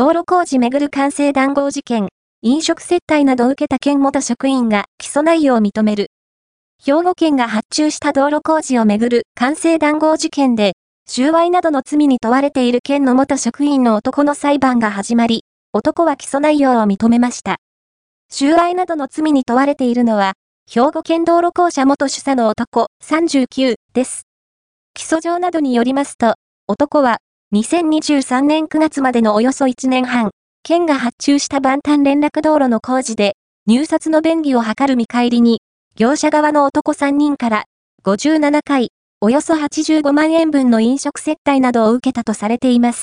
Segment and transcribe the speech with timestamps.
[0.00, 2.08] 道路工事めぐる完成談合事件、
[2.40, 6.06] 飲食接待などを受けた県元職員が起訴内容を認める。
[6.82, 10.72] 兵庫県が発注した道路工事をめぐる完成談合事件で、
[11.06, 15.44] 収賄などの罪に問われている県の元職員の男の裁判が始まり、
[15.74, 17.58] 男は起訴内容を認めました。
[18.30, 20.32] 収賄などの罪に問われているのは、
[20.66, 24.22] 兵庫県道路公社元主査の男39です。
[24.94, 26.36] 起訴状などによりますと、
[26.66, 27.18] 男は
[27.52, 30.30] 2023年9月までのおよそ1年半、
[30.62, 33.34] 県が発注した万端連絡道路の工事で、
[33.66, 35.60] 入札の便宜を図る見返りに、
[35.96, 37.64] 業者側の男3人から
[38.04, 42.98] 57回、およそ85万円分の飲食接待などを受けたとされています。